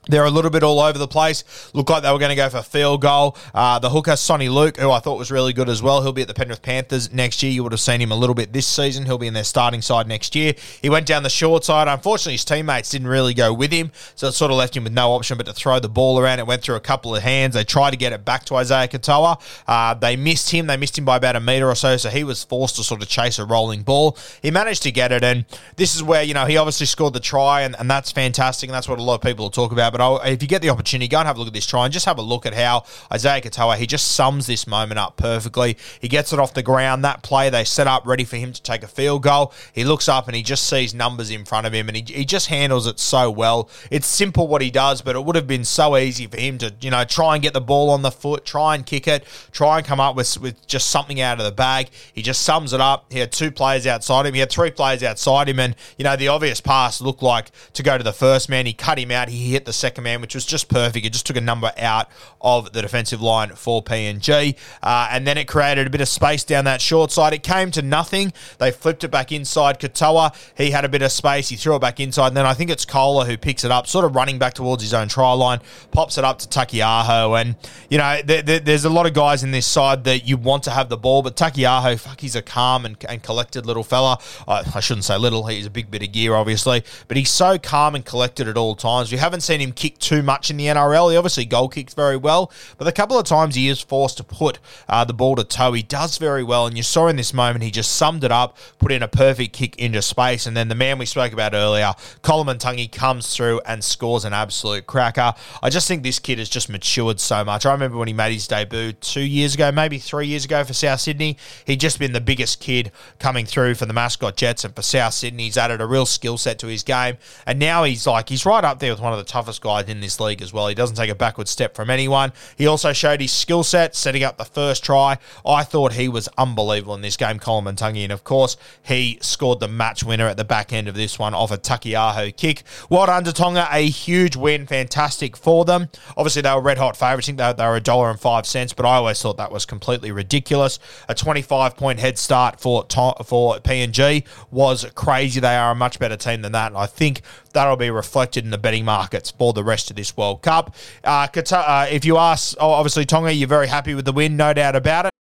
They're 0.08 0.26
a 0.26 0.32
little 0.32 0.50
bit 0.50 0.64
all 0.64 0.80
over 0.80 0.98
the 0.98 1.08
place. 1.08 1.44
Looked 1.74 1.92
like 1.92 2.02
they 2.02 2.12
were 2.12 2.18
going 2.18 2.30
to 2.30 2.36
go 2.36 2.50
for 2.50 2.58
a 2.58 2.64
field 2.64 3.02
goal. 3.02 3.38
Uh, 3.54 3.78
the 3.78 3.92
hooker, 3.92 4.14
Soni 4.14 4.52
Luke, 4.52 4.78
who 4.78 4.90
I 4.90 5.00
thought 5.00 5.20
was 5.20 5.30
really 5.30 5.54
good 5.54 5.70
as 5.70 5.84
well, 5.84 6.02
he'll 6.02 6.12
be 6.12 6.24
at 6.24 6.28
the 6.28 6.34
Penrith 6.34 6.64
Panthers 6.64 7.14
next 7.14 7.44
year. 7.44 7.52
You 7.52 7.62
would 7.62 7.72
have 7.72 7.82
seen 7.82 8.02
him 8.02 8.12
a 8.12 8.16
little 8.16 8.34
bit 8.34 8.52
this 8.52 8.66
season. 8.66 9.06
He'll 9.06 9.20
be 9.20 9.28
in 9.28 9.36
their 9.36 9.44
starting 9.44 9.84
side 9.84 10.08
next 10.08 10.36
year. 10.36 10.56
He 10.82 10.90
went 10.90 11.06
down 11.06 11.22
the 11.22 11.30
short 11.30 11.64
side. 11.64 11.88
Unfortunately, 11.88 12.34
his 12.34 12.46
teammates 12.46 12.90
didn't 12.90 13.10
really 13.10 13.36
go 13.36 13.54
with 13.54 13.72
him, 13.72 13.92
so 14.16 14.28
it 14.28 14.32
sort 14.32 14.50
of 14.50 14.58
left 14.58 14.76
him 14.76 14.86
with 14.86 14.94
no 14.94 15.12
option 15.12 15.38
but 15.38 15.46
to 15.46 15.54
throw 15.54 15.80
the 15.80 15.88
ball 15.88 16.20
around. 16.20 16.40
It 16.40 16.48
went 16.48 16.64
through 16.64 16.76
a 16.76 16.82
couple 16.82 17.16
of 17.16 17.22
hands. 17.22 17.54
They 17.54 17.64
tried 17.64 17.92
to 17.92 17.98
get 17.98 18.12
it 18.12 18.26
back 18.26 18.44
to 18.46 18.56
Isaiah 18.56 18.88
Katoa. 18.88 19.40
Uh, 19.68 19.94
they 19.94 20.16
missed 20.16 20.50
him. 20.50 20.66
They 20.66 20.78
missed 20.78 20.98
him 20.98 21.06
by 21.06 21.18
about 21.18 21.36
a 21.36 21.40
metre 21.40 21.70
or 21.70 21.76
so, 21.76 21.98
so 21.98 22.10
he 22.10 22.24
was 22.24 22.44
forced 22.44 22.76
to 22.78 22.84
sort 22.84 23.04
of 23.04 23.08
chase 23.08 23.38
a 23.38 23.46
rolling 23.46 23.84
ball. 23.84 24.18
He 24.42 24.50
managed 24.50 24.82
to 24.84 24.92
get 24.92 25.12
it, 25.12 25.24
and 25.24 25.46
this 25.76 25.94
is 25.94 26.02
where, 26.02 26.24
you 26.24 26.34
know, 26.34 26.48
he 26.48 26.58
obviously 26.58 26.88
scored 26.88 27.14
the 27.14 27.20
try, 27.20 27.62
and, 27.62 27.76
and 27.78 27.88
that's 27.88 28.12
fantastic, 28.12 28.68
and 28.68 28.74
that's 28.74 28.90
what 28.90 28.98
a 28.98 29.04
lot 29.04 29.16
of 29.16 29.22
people 29.22 29.46
will 29.46 29.52
talk 29.52 29.72
about. 29.72 29.91
But 29.92 30.02
I, 30.02 30.30
if 30.30 30.42
you 30.42 30.48
get 30.48 30.62
the 30.62 30.70
opportunity, 30.70 31.08
go 31.08 31.20
and 31.20 31.28
have 31.28 31.38
a 31.38 31.40
look 31.40 31.48
at 31.48 31.54
this 31.54 31.66
try 31.66 31.86
and 31.86 31.94
just 31.94 32.06
have 32.06 32.18
a 32.18 32.22
look 32.22 32.46
at 32.46 32.54
how 32.54 32.86
Isaiah 33.12 33.42
Katoa, 33.42 33.78
he 33.78 33.88
just 33.88 34.12
sums 34.12 34.48
this 34.48 34.68
moment 34.68 35.00
up 35.00 35.18
perfectly. 35.18 35.78
He 36.00 36.08
gets 36.08 36.34
it 36.34 36.40
off 36.40 36.54
the 36.54 36.64
ground. 36.64 37.04
That 37.04 37.24
play, 37.24 37.50
they 37.50 37.64
set 37.64 37.88
up 37.88 38.06
ready 38.06 38.24
for 38.24 38.38
him 38.38 38.54
to 38.54 38.62
take 38.62 38.84
a 38.84 38.88
field 38.88 39.24
goal. 39.24 39.54
He 39.74 39.84
looks 39.84 40.08
up 40.10 40.28
and 40.28 40.36
he 40.36 40.44
just 40.44 40.68
sees 40.68 40.94
numbers 40.94 41.30
in 41.30 41.46
front 41.46 41.68
of 41.68 41.74
him 41.74 41.88
and 41.88 41.98
he, 41.98 42.04
he 42.14 42.26
just 42.26 42.48
handles 42.48 42.88
it 42.88 43.00
so 43.00 43.30
well. 43.30 43.70
It's 43.90 44.08
simple 44.08 44.48
what 44.48 44.62
he 44.62 44.72
does, 44.72 45.02
but 45.02 45.16
it 45.16 45.24
would 45.24 45.36
have 45.36 45.48
been 45.48 45.66
so 45.66 45.98
easy 45.98 46.28
for 46.28 46.40
him 46.40 46.58
to, 46.60 46.74
you 46.82 46.92
know, 46.92 47.04
try 47.04 47.36
and 47.36 47.44
get 47.44 47.54
the 47.54 47.62
ball 47.62 47.90
on 47.90 48.02
the 48.02 48.12
foot, 48.12 48.46
try 48.46 48.76
and 48.76 48.86
kick 48.86 49.08
it, 49.08 49.26
try 49.52 49.78
and 49.78 49.86
come 49.86 50.00
up 50.00 50.16
with, 50.16 50.40
with 50.40 50.66
just 50.68 50.90
something 50.90 51.20
out 51.22 51.40
of 51.40 51.46
the 51.46 51.52
bag. 51.52 51.90
He 52.14 52.22
just 52.22 52.42
sums 52.42 52.74
it 52.74 52.82
up. 52.82 53.12
He 53.12 53.20
had 53.20 53.32
two 53.32 53.52
players 53.52 53.86
outside 53.88 54.26
him. 54.26 54.34
He 54.34 54.40
had 54.40 54.52
three 54.52 54.72
players 54.72 55.04
outside 55.04 55.50
him. 55.50 55.60
And, 55.60 55.76
you 55.98 56.04
know, 56.04 56.16
the 56.16 56.28
obvious 56.28 56.62
pass 56.62 57.02
looked 57.02 57.24
like 57.24 57.52
to 57.74 57.84
go 57.84 57.98
to 57.98 58.04
the 58.04 58.14
first 58.14 58.50
man. 58.50 58.66
He 58.66 58.74
cut 58.74 59.00
him 59.00 59.12
out. 59.12 59.30
He 59.30 59.52
hit 59.52 59.66
the 59.66 59.74
second 59.82 60.04
man, 60.04 60.22
which 60.22 60.36
was 60.36 60.46
just 60.46 60.70
perfect. 60.70 61.06
It 61.06 61.12
just 61.12 61.26
took 61.26 61.36
a 61.36 61.42
number 61.42 61.72
out 61.78 62.10
of 62.40 62.72
the 62.72 62.82
defensive 62.82 63.22
line 63.22 63.50
for 63.56 63.84
PNG. 63.84 64.56
Uh, 64.82 65.10
and 65.12 65.28
then 65.28 65.38
it 65.38 65.48
created 65.48 65.88
a 65.88 65.90
bit 65.90 66.02
of 66.02 66.08
space 66.08 66.44
down 66.44 66.66
that 66.66 66.82
short 66.82 67.12
side. 67.12 67.34
It 67.34 67.44
came 67.44 67.72
to 67.72 67.82
nothing. 67.82 68.32
They 68.60 68.72
flipped 68.72 69.04
it 69.04 69.10
back 69.10 69.32
inside. 69.32 69.80
Katoa, 69.80 70.34
he 70.56 70.72
had 70.72 70.86
a 70.86 70.90
bit 70.90 71.02
of 71.02 71.12
space. 71.12 71.50
He 71.50 71.56
threw 71.56 71.76
it 71.76 71.82
back 71.82 72.00
inside. 72.00 72.28
And 72.28 72.38
then 72.38 72.46
I 72.46 72.54
think 72.54 72.70
it's 72.70 72.86
Koula 72.86 73.26
who 73.26 73.38
picks 73.38 73.64
it 73.64 73.72
up, 73.72 73.88
sort 73.88 74.06
of 74.06 74.16
running 74.16 74.40
back 74.40 74.54
towards 74.54 74.84
his 74.84 74.94
own 74.94 75.08
try 75.08 75.34
line, 75.34 75.60
pops 75.92 76.18
it 76.18 76.24
up 76.24 76.40
to 76.40 76.48
Taukeiaho. 76.48 77.40
And, 77.42 77.56
you 77.90 77.98
know, 77.98 78.22
there, 78.24 78.42
there, 78.42 78.60
there's 78.60 78.86
a 78.86 78.90
lot 78.90 79.06
of 79.06 79.14
guys 79.14 79.44
in 79.44 79.52
this 79.52 79.66
side 79.66 80.04
that 80.06 80.28
you 80.28 80.38
want 80.38 80.64
to 80.64 80.72
have 80.72 80.90
the 80.90 80.98
ball, 80.98 81.22
but 81.24 81.36
Taukeiaho, 81.36 82.00
fuck, 82.00 82.22
he's 82.22 82.36
a 82.36 82.42
calm 82.42 82.86
and, 82.86 82.96
and 83.10 83.24
collected 83.24 83.66
little 83.66 83.84
fella. 83.84 84.20
Uh, 84.48 84.64
I 84.76 84.80
shouldn't 84.80 85.06
say 85.06 85.18
little, 85.18 85.48
he's 85.48 85.66
a 85.66 85.72
big 85.72 85.90
bit 85.90 86.04
of 86.04 86.12
gear, 86.12 86.36
obviously, 86.36 86.84
but 87.08 87.18
he's 87.18 87.32
so 87.32 87.58
calm 87.58 87.96
and 87.96 88.06
collected 88.06 88.48
at 88.48 88.58
all 88.58 88.76
times. 88.76 89.12
We 89.12 89.18
haven't 89.18 89.42
seen 89.42 89.60
him 89.60 89.71
kick 89.76 89.98
too 90.00 90.22
much 90.22 90.50
in 90.50 90.58
the 90.58 90.66
NRL. 90.66 91.12
He 91.12 91.18
obviously 91.18 91.46
goal 91.46 91.70
kicks 91.70 91.94
very 91.94 92.18
well, 92.18 92.52
but 92.78 92.86
the 92.86 92.92
couple 92.92 93.18
of 93.18 93.26
times 93.26 93.56
he 93.56 93.68
is 93.70 93.82
forced 93.82 94.18
to 94.18 94.24
put 94.24 94.60
uh, 94.88 95.04
the 95.04 95.14
ball 95.14 95.36
to 95.36 95.44
toe, 95.44 95.74
he 95.74 95.84
does 95.84 96.18
very 96.18 96.44
well. 96.44 96.68
And 96.68 96.78
you 96.78 96.84
saw 96.84 97.08
in 97.08 97.16
this 97.16 97.34
moment, 97.34 97.64
he 97.64 97.72
just 97.72 97.94
summed 97.94 98.24
it 98.24 98.32
up, 98.32 98.58
put 98.80 98.92
in 98.92 99.04
a 99.04 99.08
perfect 99.08 99.54
kick 99.54 99.78
into 99.78 100.02
space. 100.02 100.46
And 100.46 100.56
then 100.56 100.68
the 100.68 100.76
man 100.76 100.98
we 100.98 101.06
spoke 101.06 101.34
about 101.34 101.54
earlier, 101.54 101.94
Koloamatangi, 102.24 102.92
comes 102.92 103.36
through 103.36 103.62
and 103.66 103.84
scores 103.84 104.26
an 104.26 104.34
absolute 104.34 104.88
cracker. 104.88 105.34
I 105.62 105.70
just 105.70 105.88
think 105.88 106.04
this 106.04 106.20
kid 106.20 106.40
has 106.40 106.50
just 106.50 106.70
matured 106.70 107.20
so 107.20 107.44
much. 107.44 107.66
I 107.66 107.72
remember 107.72 107.98
when 107.98 108.08
he 108.08 108.14
made 108.14 108.34
his 108.34 108.48
debut 108.48 108.94
two 108.94 109.22
years 109.22 109.56
ago, 109.56 109.72
maybe 109.72 109.98
three 109.98 110.28
years 110.28 110.46
ago 110.46 110.64
for 110.64 110.74
South 110.74 111.00
Sydney. 111.00 111.38
He'd 111.66 111.80
just 111.80 112.00
been 112.00 112.14
the 112.14 112.22
biggest 112.22 112.60
kid 112.60 112.92
coming 113.20 113.46
through 113.46 113.76
for 113.76 113.86
the 113.86 113.94
mascot 113.94 114.36
Jets 114.36 114.64
and 114.64 114.76
for 114.76 114.82
South 114.82 115.14
Sydney. 115.14 115.46
He's 115.46 115.58
added 115.58 115.82
a 115.82 115.86
real 115.86 116.06
skill 116.06 116.38
set 116.38 116.60
to 116.60 116.68
his 116.68 116.84
game. 116.84 117.18
And 117.46 117.60
now 117.60 117.84
he's 117.84 118.08
like, 118.08 118.30
he's 118.30 118.46
right 118.46 118.64
up 118.64 118.80
there 118.80 118.92
with 118.92 119.02
one 119.02 119.14
of 119.14 119.20
the 119.20 119.26
toughest 119.26 119.61
guys 119.62 119.88
in 119.88 120.02
this 120.02 120.20
league 120.20 120.42
as 120.42 120.52
well. 120.52 120.68
He 120.68 120.76
doesn't 120.76 120.96
take 120.96 121.10
a 121.10 121.16
backward 121.16 121.48
step 121.48 121.76
from 121.76 121.90
anyone. 121.90 122.34
He 122.58 122.68
also 122.68 122.94
showed 122.94 123.22
his 123.22 123.32
skill 123.32 123.64
set, 123.64 123.96
setting 123.96 124.24
up 124.24 124.38
the 124.38 124.46
first 124.46 124.84
try. 124.84 125.18
I 125.46 125.64
thought 125.64 125.94
he 125.94 126.10
was 126.10 126.28
unbelievable 126.38 126.96
in 126.96 127.02
this 127.02 127.18
game, 127.18 127.40
Koloamatangi. 127.40 128.04
And 128.04 128.12
of 128.12 128.24
course, 128.24 128.58
he 128.84 129.18
scored 129.22 129.60
the 129.60 129.68
match 129.68 130.04
winner 130.04 130.28
at 130.28 130.38
the 130.38 130.44
back 130.44 130.74
end 130.74 130.88
of 130.88 130.96
this 130.96 131.18
one 131.18 131.34
off 131.34 131.52
a 131.52 131.58
Taukeiaho 131.58 132.36
kick. 132.36 132.64
Well 132.90 133.08
to 133.22 133.34
Tonga, 133.34 133.68
a 133.72 133.88
huge 133.88 134.36
win. 134.36 134.66
Fantastic 134.66 135.38
for 135.38 135.66
them. 135.66 135.90
Obviously, 136.18 136.42
they 136.42 136.54
were 136.54 136.62
red 136.62 136.78
hot 136.78 136.98
favourites. 136.98 137.28
I 137.28 137.28
think 137.28 137.38
they, 137.38 137.54
they 137.54 137.68
were 137.68 137.76
a 137.76 137.82
dollar 137.82 138.10
and 138.10 138.20
five 138.20 138.46
cents, 138.46 138.74
but 138.74 138.86
I 138.86 138.96
always 138.96 139.22
thought 139.22 139.38
that 139.38 139.52
was 139.52 139.66
completely 139.66 140.12
ridiculous. 140.12 140.80
A 141.08 141.16
25 141.16 141.76
point 141.76 142.00
head 142.00 142.18
start 142.18 142.60
for, 142.60 142.86
for 142.90 143.58
PNG 143.60 144.26
was 144.50 144.86
crazy. 144.96 145.40
They 145.40 145.56
are 145.56 145.72
a 145.72 145.76
much 145.76 146.00
better 146.00 146.18
team 146.18 146.42
than 146.42 146.52
that. 146.54 146.68
And 146.68 146.78
I 146.78 146.86
think 146.86 147.22
that'll 147.54 147.76
be 147.76 147.90
reflected 147.90 148.44
in 148.44 148.52
the 148.52 148.58
betting 148.58 148.86
markets 148.86 149.32
for 149.52 149.56
the 149.56 149.64
rest 149.64 149.90
of 149.90 149.96
this 149.96 150.16
World 150.16 150.42
Cup. 150.42 150.76
Uh, 151.04 151.28
uh, 151.52 151.88
if 151.92 152.06
you 152.06 152.18
ask, 152.18 152.56
oh, 152.60 152.72
obviously, 152.72 153.06
Tonga, 153.06 153.34
you're 153.34 153.48
very 153.48 153.68
happy 153.68 153.94
with 153.94 154.06
the 154.06 154.12
win, 154.12 154.38
no 154.38 154.54
doubt 154.54 154.76
about 154.76 155.06
it. 155.06 155.12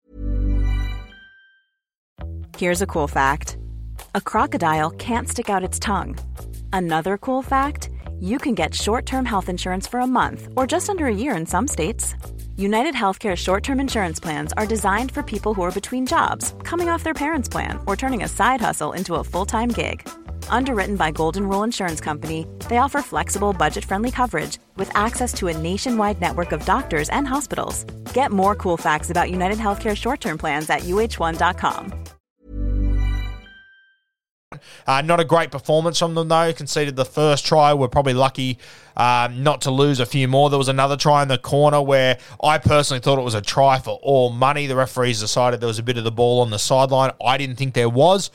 Here's 2.56 2.82
a 2.82 2.86
cool 2.86 3.08
fact 3.08 3.56
a 4.14 4.20
crocodile 4.20 4.90
can't 4.90 5.28
stick 5.28 5.48
out 5.48 5.64
its 5.64 5.78
tongue. 5.78 6.18
Another 6.72 7.16
cool 7.18 7.42
fact 7.42 7.90
you 8.20 8.38
can 8.38 8.54
get 8.54 8.74
short 8.74 9.06
term 9.06 9.24
health 9.24 9.48
insurance 9.48 9.86
for 9.86 10.00
a 10.00 10.06
month 10.06 10.48
or 10.56 10.66
just 10.66 10.90
under 10.90 11.06
a 11.06 11.14
year 11.14 11.34
in 11.34 11.46
some 11.46 11.66
states. 11.66 12.14
United 12.56 12.94
Healthcare 12.94 13.36
short 13.36 13.62
term 13.64 13.80
insurance 13.80 14.20
plans 14.20 14.52
are 14.52 14.66
designed 14.66 15.10
for 15.10 15.22
people 15.22 15.54
who 15.54 15.62
are 15.62 15.72
between 15.72 16.06
jobs, 16.06 16.54
coming 16.62 16.90
off 16.90 17.02
their 17.02 17.14
parents' 17.14 17.48
plan, 17.48 17.78
or 17.86 17.96
turning 17.96 18.22
a 18.22 18.28
side 18.28 18.60
hustle 18.60 18.92
into 18.92 19.14
a 19.14 19.24
full 19.24 19.46
time 19.46 19.70
gig. 19.70 20.06
Underwritten 20.50 20.96
by 20.96 21.10
Golden 21.10 21.48
Rule 21.48 21.62
Insurance 21.62 22.00
Company, 22.00 22.46
they 22.68 22.76
offer 22.76 23.00
flexible, 23.00 23.52
budget 23.52 23.84
friendly 23.84 24.10
coverage 24.10 24.58
with 24.76 24.94
access 24.94 25.32
to 25.34 25.48
a 25.48 25.56
nationwide 25.56 26.20
network 26.20 26.52
of 26.52 26.64
doctors 26.66 27.08
and 27.08 27.26
hospitals. 27.26 27.84
Get 28.12 28.30
more 28.30 28.54
cool 28.54 28.76
facts 28.76 29.08
about 29.10 29.30
United 29.30 29.58
Healthcare 29.58 29.96
short 29.96 30.20
term 30.20 30.36
plans 30.36 30.68
at 30.68 30.80
uh1.com. 30.80 31.94
Uh, 34.86 35.00
not 35.02 35.20
a 35.20 35.24
great 35.24 35.50
performance 35.50 35.98
from 35.98 36.14
them, 36.14 36.28
though. 36.28 36.52
Conceded 36.52 36.96
the 36.96 37.04
first 37.04 37.46
try. 37.46 37.72
We're 37.72 37.88
probably 37.88 38.14
lucky 38.14 38.58
um, 38.96 39.44
not 39.44 39.60
to 39.62 39.70
lose 39.70 40.00
a 40.00 40.06
few 40.06 40.26
more. 40.26 40.50
There 40.50 40.58
was 40.58 40.68
another 40.68 40.96
try 40.96 41.22
in 41.22 41.28
the 41.28 41.38
corner 41.38 41.80
where 41.80 42.18
I 42.42 42.58
personally 42.58 43.00
thought 43.00 43.18
it 43.18 43.22
was 43.22 43.34
a 43.34 43.40
try 43.40 43.78
for 43.78 43.98
all 44.02 44.30
money. 44.30 44.66
The 44.66 44.76
referees 44.76 45.20
decided 45.20 45.60
there 45.60 45.68
was 45.68 45.78
a 45.78 45.84
bit 45.84 45.98
of 45.98 46.04
the 46.04 46.10
ball 46.10 46.40
on 46.40 46.50
the 46.50 46.58
sideline. 46.58 47.12
I 47.24 47.38
didn't 47.38 47.56
think 47.56 47.74
there 47.74 47.88
was. 47.88 48.30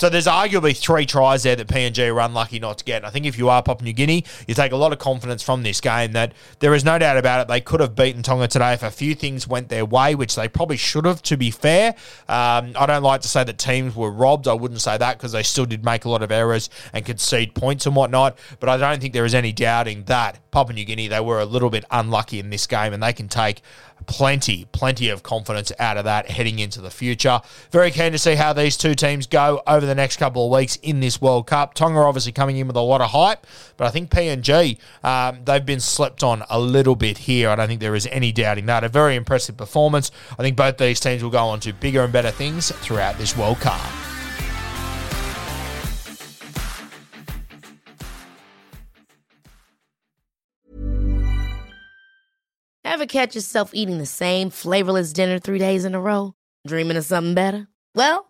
So 0.00 0.08
there's 0.08 0.26
arguably 0.26 0.74
three 0.74 1.04
tries 1.04 1.42
there 1.42 1.54
that 1.56 1.68
PNG 1.68 2.10
are 2.10 2.20
unlucky 2.20 2.58
not 2.58 2.78
to 2.78 2.84
get. 2.86 2.96
And 2.96 3.06
I 3.06 3.10
think 3.10 3.26
if 3.26 3.36
you 3.36 3.50
are 3.50 3.62
Papua 3.62 3.84
New 3.84 3.92
Guinea, 3.92 4.24
you 4.48 4.54
take 4.54 4.72
a 4.72 4.76
lot 4.76 4.94
of 4.94 4.98
confidence 4.98 5.42
from 5.42 5.62
this 5.62 5.78
game 5.78 6.12
that 6.12 6.32
there 6.60 6.72
is 6.72 6.86
no 6.86 6.98
doubt 6.98 7.18
about 7.18 7.42
it. 7.42 7.48
They 7.48 7.60
could 7.60 7.80
have 7.80 7.94
beaten 7.94 8.22
Tonga 8.22 8.48
today 8.48 8.72
if 8.72 8.82
a 8.82 8.90
few 8.90 9.14
things 9.14 9.46
went 9.46 9.68
their 9.68 9.84
way, 9.84 10.14
which 10.14 10.36
they 10.36 10.48
probably 10.48 10.78
should 10.78 11.04
have, 11.04 11.20
to 11.24 11.36
be 11.36 11.50
fair. 11.50 11.90
Um, 12.30 12.72
I 12.78 12.86
don't 12.86 13.02
like 13.02 13.20
to 13.20 13.28
say 13.28 13.44
that 13.44 13.58
teams 13.58 13.94
were 13.94 14.10
robbed. 14.10 14.48
I 14.48 14.54
wouldn't 14.54 14.80
say 14.80 14.96
that 14.96 15.18
because 15.18 15.32
they 15.32 15.42
still 15.42 15.66
did 15.66 15.84
make 15.84 16.06
a 16.06 16.08
lot 16.08 16.22
of 16.22 16.32
errors 16.32 16.70
and 16.94 17.04
concede 17.04 17.54
points 17.54 17.84
and 17.84 17.94
whatnot. 17.94 18.38
But 18.58 18.70
I 18.70 18.78
don't 18.78 19.02
think 19.02 19.12
there 19.12 19.26
is 19.26 19.34
any 19.34 19.52
doubting 19.52 20.04
that 20.04 20.38
Papua 20.50 20.74
New 20.74 20.86
Guinea, 20.86 21.08
they 21.08 21.20
were 21.20 21.40
a 21.40 21.44
little 21.44 21.68
bit 21.68 21.84
unlucky 21.90 22.40
in 22.40 22.48
this 22.48 22.66
game 22.66 22.94
and 22.94 23.02
they 23.02 23.12
can 23.12 23.28
take 23.28 23.60
plenty, 24.06 24.66
plenty 24.72 25.08
of 25.08 25.22
confidence 25.22 25.72
out 25.78 25.96
of 25.96 26.04
that 26.04 26.30
heading 26.30 26.58
into 26.58 26.80
the 26.80 26.90
future. 26.90 27.40
Very 27.70 27.90
keen 27.90 28.12
to 28.12 28.18
see 28.18 28.34
how 28.34 28.52
these 28.52 28.76
two 28.76 28.94
teams 28.94 29.26
go 29.26 29.62
over 29.66 29.86
the 29.90 29.94
next 29.96 30.18
couple 30.18 30.46
of 30.46 30.56
weeks 30.56 30.76
in 30.76 31.00
this 31.00 31.20
World 31.20 31.48
Cup. 31.48 31.74
Tonga 31.74 31.98
obviously 31.98 32.30
coming 32.30 32.56
in 32.56 32.68
with 32.68 32.76
a 32.76 32.80
lot 32.80 33.00
of 33.00 33.10
hype, 33.10 33.44
but 33.76 33.88
I 33.88 33.90
think 33.90 34.08
PNG, 34.08 34.78
um, 35.02 35.40
they've 35.44 35.66
been 35.66 35.80
slept 35.80 36.22
on 36.22 36.44
a 36.48 36.60
little 36.60 36.94
bit 36.94 37.18
here. 37.18 37.50
I 37.50 37.56
don't 37.56 37.66
think 37.66 37.80
there 37.80 37.96
is 37.96 38.06
any 38.06 38.30
doubting 38.30 38.66
that. 38.66 38.84
A 38.84 38.88
very 38.88 39.16
impressive 39.16 39.56
performance. 39.56 40.12
I 40.38 40.42
think 40.42 40.56
both 40.56 40.78
these 40.78 41.00
teams 41.00 41.24
will 41.24 41.30
go 41.30 41.44
on 41.44 41.58
to 41.60 41.72
bigger 41.72 42.04
and 42.04 42.12
better 42.12 42.30
things 42.30 42.70
throughout 42.70 43.18
this 43.18 43.36
World 43.36 43.58
Cup. 43.58 43.80
Ever 52.84 53.06
catch 53.06 53.34
yourself 53.34 53.70
eating 53.74 53.98
the 53.98 54.06
same 54.06 54.50
flavorless 54.50 55.12
dinner 55.12 55.40
three 55.40 55.58
days 55.58 55.84
in 55.84 55.96
a 55.96 56.00
row? 56.00 56.34
Dreaming 56.64 56.96
of 56.96 57.04
something 57.04 57.34
better? 57.34 57.66
Well, 57.94 58.29